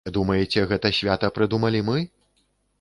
Думаеце, 0.15 0.63
гэта 0.71 0.91
свята 1.01 1.31
прыдумалі 1.37 1.85
мы? 1.91 1.99